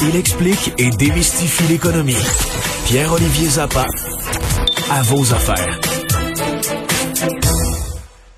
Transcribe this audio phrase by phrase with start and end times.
[0.00, 2.16] Il explique et démystifie l'économie.
[2.86, 3.86] Pierre-Olivier Zappa,
[4.90, 5.80] à vos affaires.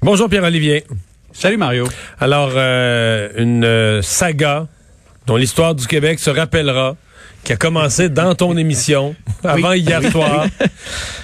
[0.03, 0.85] Bonjour Pierre-Olivier.
[1.33, 1.89] Salut Mario.
[2.21, 4.67] Alors, euh, une euh, saga
[5.27, 6.97] dont l'histoire du Québec se rappellera,
[7.43, 10.47] qui a commencé dans ton émission avant hier soir,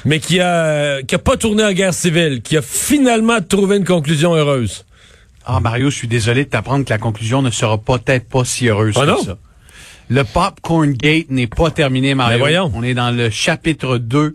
[0.04, 3.84] mais qui a, qui a pas tourné en guerre civile, qui a finalement trouvé une
[3.84, 4.84] conclusion heureuse.
[5.44, 8.68] Ah Mario, je suis désolé de t'apprendre que la conclusion ne sera peut-être pas si
[8.68, 9.22] heureuse que non?
[9.22, 9.36] ça.
[10.10, 12.34] Le Popcorn Gate n'est pas terminé, Mario.
[12.34, 12.72] Mais voyons.
[12.74, 14.34] On est dans le chapitre 2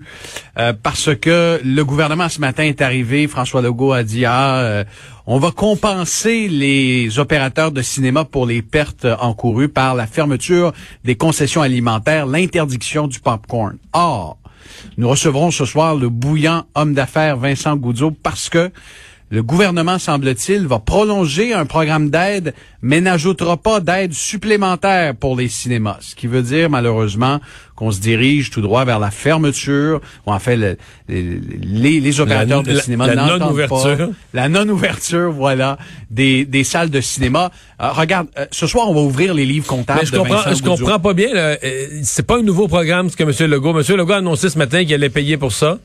[0.58, 3.28] euh, parce que le gouvernement ce matin est arrivé.
[3.28, 4.84] François Legault a dit ah, euh,
[5.28, 10.72] on va compenser les opérateurs de cinéma pour les pertes encourues par la fermeture
[11.03, 13.78] des concessions alimentaires, l'interdiction du popcorn.
[13.92, 14.38] Or,
[14.98, 18.72] nous recevrons ce soir le bouillant homme d'affaires Vincent Goudzot parce que
[19.35, 25.49] le gouvernement, semble-t-il, va prolonger un programme d'aide, mais n'ajoutera pas d'aide supplémentaire pour les
[25.49, 25.98] cinémas.
[25.99, 27.41] Ce qui veut dire, malheureusement,
[27.75, 30.77] qu'on se dirige tout droit vers la fermeture, ou en fait, le-
[31.09, 33.97] le- les, les opérateurs La- de la- cinéma la n'entendent non-ouverture.
[33.97, 35.77] pas la non-ouverture, voilà,
[36.09, 37.52] des, des salles de cinéma.
[37.81, 40.36] Euh, regarde, euh, ce soir, on va ouvrir les livres comptables Mais je de comprends,
[40.38, 40.77] Vincent je Goudzot.
[40.86, 41.33] comprends pas bien.
[41.33, 41.58] là.
[41.61, 43.49] Euh, C'est pas un nouveau programme ce que M.
[43.52, 43.77] Legault.
[43.77, 43.97] M.
[43.97, 45.80] Legault a annoncé ce matin qu'il allait payer pour ça.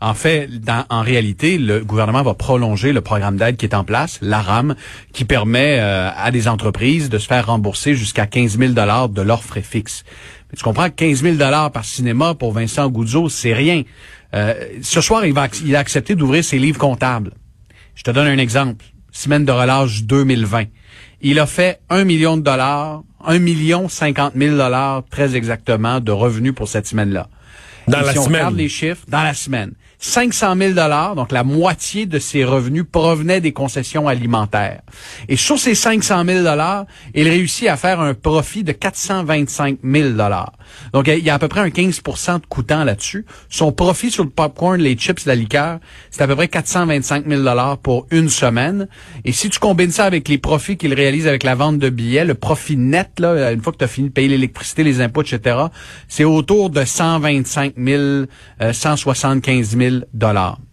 [0.00, 3.82] En fait, dans- en réalité, le gouvernement va prolonger le programme d'aide qui est en
[3.82, 4.76] place, l'ARAM,
[5.12, 9.42] qui permet euh, à des entreprises de se faire rembourser jusqu'à 15 000 de leurs
[9.42, 10.04] frais fixes.
[10.50, 11.36] Mais tu comprends que 15 000
[11.72, 13.82] par cinéma pour Vincent Goudzot, c'est rien.
[14.34, 17.32] Euh, ce soir, il, va, il a accepté d'ouvrir ses livres comptables.
[17.96, 18.84] Je te donne un exemple.
[19.10, 20.66] Semaine de relâche 2020.
[21.22, 26.12] Il a fait un million de dollars, un million cinquante mille dollars, très exactement, de
[26.12, 27.28] revenus pour cette semaine-là.
[27.88, 28.36] Dans Et la si on semaine.
[28.42, 32.84] regarde les chiffres, dans la semaine, 500 000 dollars, donc la moitié de ses revenus
[32.90, 34.82] provenaient des concessions alimentaires.
[35.28, 40.10] Et sur ces 500 000 dollars, il réussit à faire un profit de 425 000
[40.10, 40.52] dollars.
[40.92, 43.26] Donc il y a à peu près un 15% de coûtant là-dessus.
[43.48, 47.42] Son profit sur le popcorn, les chips, la liqueur, c'est à peu près 425 000
[47.42, 48.86] dollars pour une semaine.
[49.24, 52.24] Et si tu combines ça avec les profits qu'il réalise avec la vente de billets,
[52.24, 55.22] le profit net, là, une fois que tu as fini de payer l'électricité, les impôts,
[55.22, 55.56] etc.,
[56.06, 58.02] c'est autour de 125 000,
[58.60, 59.87] euh, 175 000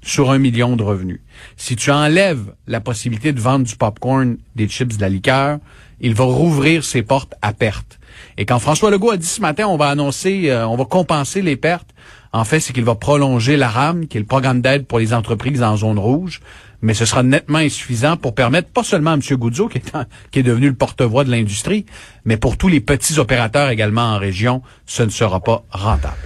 [0.02, 1.22] sur un million de revenus.
[1.58, 5.60] Si tu enlèves la possibilité de vendre du popcorn, des chips, de la liqueur,
[6.00, 8.00] il va rouvrir ses portes à perte.
[8.38, 11.42] Et quand François Legault a dit ce matin, on va annoncer, euh, on va compenser
[11.42, 11.90] les pertes,
[12.34, 15.14] en fait, c'est qu'il va prolonger la RAM, qui est le programme d'aide pour les
[15.14, 16.42] entreprises en zone rouge,
[16.82, 19.22] mais ce sera nettement insuffisant pour permettre pas seulement à M.
[19.38, 21.86] Goudzo, qui est devenu le porte-voix de l'industrie,
[22.26, 26.18] mais pour tous les petits opérateurs également en région, ce ne sera pas rentable.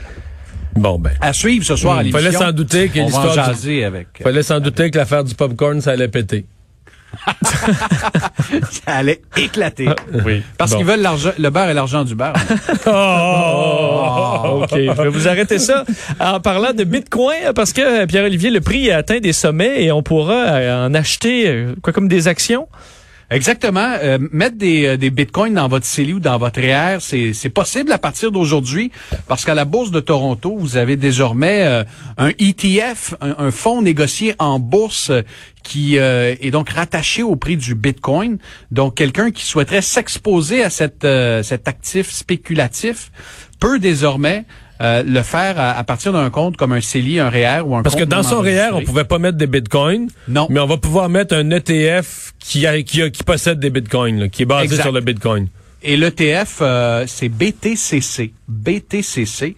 [0.76, 1.12] Bon, ben.
[1.22, 2.32] À suivre ce soir à Il l'émission.
[2.32, 4.08] fallait s'en douter que l'histoire du- avec.
[4.22, 6.46] Fallait s'en douter que l'affaire du popcorn, ça allait péter.
[7.44, 9.90] ça allait éclater.
[10.26, 10.44] Oui.
[10.58, 10.78] Parce Bon.
[10.78, 12.34] qu'ils veulent l'argent, le beurre et l'argent du beurre.
[12.86, 14.70] Oh, OK.
[14.74, 15.84] Je vais vous arrêter ça
[16.20, 20.02] en parlant de Bitcoin parce que, Pierre-Olivier, le prix a atteint des sommets et on
[20.04, 22.68] pourra euh, en acheter euh, quoi comme des actions.
[23.32, 23.96] Exactement.
[24.02, 27.92] Euh, mettre des, euh, des bitcoins dans votre CELI ou dans votre REER, c'est possible
[27.92, 28.92] à partir d'aujourd'hui
[29.28, 31.84] parce qu'à la Bourse de Toronto, vous avez désormais euh,
[32.18, 35.22] un ETF, un, un fonds négocié en bourse euh,
[35.64, 38.38] qui euh, est donc rattaché au prix du bitcoin.
[38.72, 43.12] Donc, quelqu'un qui souhaiterait s'exposer à cette, euh, cet actif spéculatif
[43.60, 44.46] peut désormais
[44.82, 47.84] euh, le faire à, à partir d'un compte comme un CELI, un REER ou un
[47.84, 50.08] Parce que dans son REER, on pouvait pas mettre des bitcoins.
[50.28, 50.48] Non.
[50.50, 54.20] Mais on va pouvoir mettre un ETF qui, a, qui, a- qui possède des bitcoins,
[54.20, 54.84] là, qui est basé Exact.
[54.84, 55.48] sur le bitcoin.
[55.84, 58.34] Et l'ETF, euh, c'est BTCC.
[58.48, 59.56] BTCC.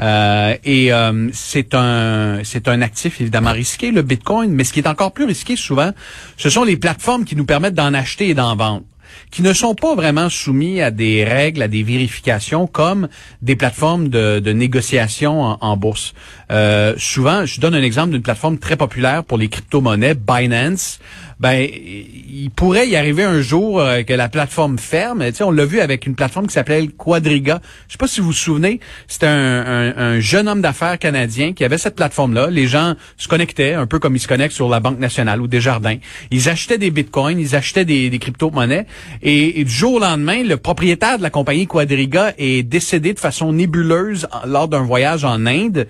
[0.00, 4.80] Euh, et euh, c'est un c'est un actif évidemment risqué, le Bitcoin, mais ce qui
[4.80, 5.92] est encore plus risqué souvent,
[6.38, 8.82] ce sont les plateformes qui nous permettent d'en acheter et d'en vendre
[9.30, 13.08] qui ne sont pas vraiment soumis à des règles, à des vérifications comme
[13.40, 16.14] des plateformes de, négociation en, en bourse.
[16.50, 21.00] Euh, souvent, je donne un exemple d'une plateforme très populaire pour les crypto-monnaies, Binance.
[21.42, 25.32] Ben, il pourrait y arriver un jour euh, que la plateforme ferme.
[25.32, 27.60] Tu on l'a vu avec une plateforme qui s'appelait Quadriga.
[27.88, 28.78] Je sais pas si vous vous souvenez,
[29.08, 29.32] c'était un,
[29.66, 32.46] un- un jeune homme d'affaires canadien qui avait cette plateforme-là.
[32.48, 35.48] Les gens se connectaient un peu comme ils se connectent sur la Banque nationale ou
[35.48, 35.96] Desjardins.
[36.30, 38.86] Ils achetaient des bitcoins, ils achetaient des, des crypto-monnaies.
[39.22, 43.18] Et, et du jour au lendemain, le propriétaire de la compagnie Quadriga est décédé de
[43.18, 45.88] façon nébuleuse lors d'un voyage en Inde.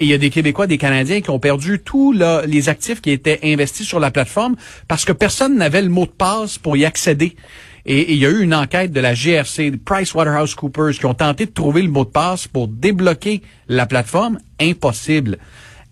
[0.00, 2.12] Et il y a des Québécois, des Canadiens qui ont perdu tous
[2.46, 4.56] les actifs qui étaient investis sur la plateforme
[4.88, 7.36] parce que personne n'avait le mot de passe pour y accéder.
[7.84, 11.50] Et, il y a eu une enquête de la GRC, PricewaterhouseCoopers, qui ont tenté de
[11.50, 14.38] trouver le mot de passe pour débloquer la plateforme.
[14.58, 15.38] Impossible.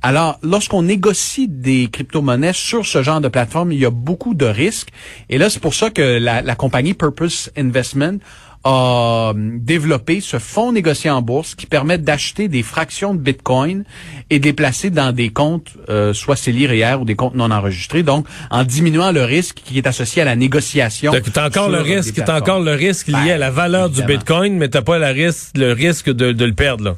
[0.00, 4.46] Alors, lorsqu'on négocie des crypto-monnaies sur ce genre de plateforme, il y a beaucoup de
[4.46, 4.88] risques.
[5.28, 8.18] Et là, c'est pour ça que la compagnie Purpose Investment
[8.64, 13.84] a hum, développé ce fonds négocié en bourse qui permet d'acheter des fractions de Bitcoin
[14.30, 18.02] et de les placer dans des comptes, euh, soit REER ou des comptes non enregistrés.
[18.02, 21.12] Donc, en diminuant le risque qui est associé à la négociation.
[21.12, 24.02] Donc, t'as encore le risque, t'as encore le risque lié Ben, à la valeur du.
[24.02, 26.96] Bitcoin, mais t'as pas la risque, le risque de, de le perdre, là.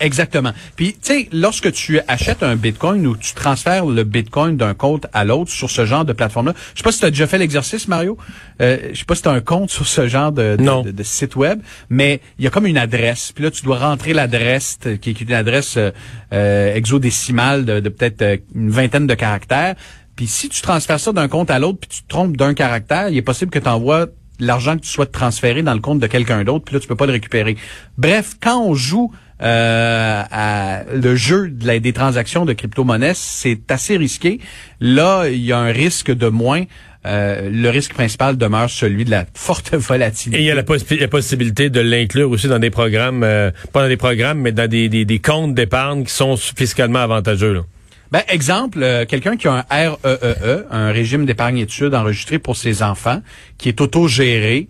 [0.00, 0.52] Exactement.
[0.76, 5.06] Puis, tu sais, lorsque tu achètes un Bitcoin ou tu transfères le Bitcoin d'un compte
[5.12, 7.38] à l'autre sur ce genre de plateforme-là, je sais pas si tu as déjà fait
[7.38, 8.16] l'exercice, Mario.
[8.62, 10.82] Euh, je sais pas si tu as un compte sur ce genre de, de, Non.
[10.82, 11.60] de- de site web,
[11.90, 13.32] mais il y a comme une adresse.
[13.32, 15.90] Puis là, tu dois rentrer l'adresse, euh, qui est une adresse euh,
[16.32, 19.74] euh, hexadécimale de, de peut-être euh, une vingtaine de caractères.
[20.16, 23.08] Puis si tu transfères ça d'un compte à l'autre, puis tu te trompes d'un caractère,
[23.08, 24.06] il est possible que tu envoies
[24.40, 26.96] l'argent que tu souhaites transférer dans le compte de quelqu'un d'autre, puis là, tu peux
[26.96, 27.56] pas le récupérer.
[27.98, 34.38] Bref, quand on joue euh, à le jeu des transactions de crypto-monnaies, c'est assez risqué.
[34.80, 36.64] Là, il y a un risque de moins.
[37.06, 40.38] Euh, le risque principal demeure celui de la forte volatilité.
[40.38, 40.64] Et il y a la,
[41.00, 44.68] la possibilité de l'inclure aussi dans des programmes, euh, pas dans des programmes, mais dans
[44.68, 47.54] des, des, des comptes d'épargne qui sont fiscalement avantageux.
[47.54, 47.62] Là.
[48.12, 52.82] Ben, exemple, euh, quelqu'un qui a un REEE, un régime d'épargne études enregistré pour ses
[52.82, 53.22] enfants,
[53.56, 54.68] qui est autogéré,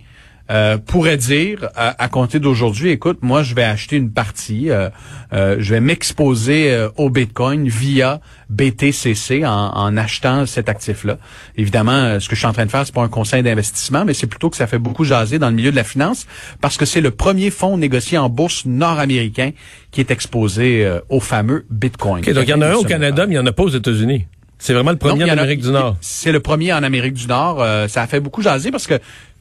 [0.50, 4.88] euh, pourrait dire à, à compter d'aujourd'hui, écoute, moi je vais acheter une partie, euh,
[5.32, 11.18] euh, je vais m'exposer euh, au Bitcoin via BTCC en, en achetant cet actif-là.
[11.56, 14.04] Évidemment, euh, ce que je suis en train de faire, c'est pas un conseil d'investissement,
[14.04, 16.26] mais c'est plutôt que ça fait beaucoup jaser dans le milieu de la finance
[16.60, 19.50] parce que c'est le premier fonds négocié en bourse nord-américain
[19.90, 22.24] qui est exposé euh, au fameux Bitcoin.
[22.26, 23.62] OK, donc il y en a un au Canada, mais il n'y en a pas
[23.62, 24.26] aux États-Unis.
[24.58, 25.96] C'est vraiment le premier en en Amérique du Nord.
[26.02, 27.62] C'est le premier en Amérique du Nord.
[27.62, 28.98] Euh, ça a fait beaucoup jaser parce que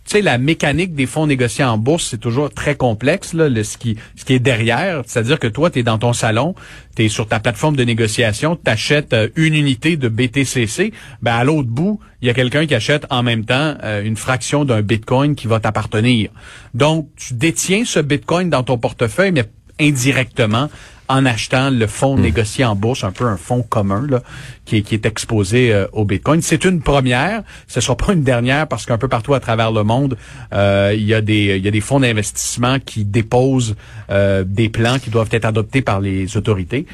[0.10, 3.64] tu sais, la mécanique des fonds négociés en bourse, c'est toujours très complexe, là, le,
[3.64, 5.04] ce, qui, ce qui est derrière.
[5.06, 6.56] C'est-à-dire que toi, tu es dans ton salon,
[6.96, 10.94] tu es sur ta plateforme de négociation, tu achètes une unité de BTCC.
[11.22, 14.18] Ben, à l'autre bout, il y a quelqu'un qui achète en même temps euh, une
[14.18, 16.32] fraction d'un Bitcoin qui va t'appartenir.
[16.74, 19.46] Donc, tu détiens ce Bitcoin dans ton portefeuille, mais
[19.80, 20.70] indirectement
[21.10, 24.22] en achetant le fonds négocié en bourse, un peu un fonds commun là,
[24.64, 26.42] qui, est, qui est exposé euh, au Bitcoin.
[26.42, 29.84] C'est une première, ce sera pas une dernière parce qu'un peu partout à travers le
[29.84, 30.16] monde,
[30.54, 33.76] euh, il y a des il y a des fonds d'investissement qui déposent
[34.12, 36.86] euh, des plans qui doivent être adoptés par les autorités.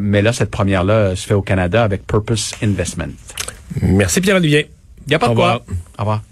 [0.00, 3.12] Mais là, cette première là se fait au Canada avec Purpose Investment.
[3.82, 4.70] Merci Pierre-Olivier.
[5.06, 5.44] Il y a pas Au de quoi.
[5.46, 5.62] revoir.
[5.98, 6.22] Au revoir.